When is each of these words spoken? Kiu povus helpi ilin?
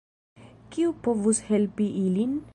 Kiu 0.75 0.95
povus 1.09 1.43
helpi 1.51 1.91
ilin? 2.05 2.39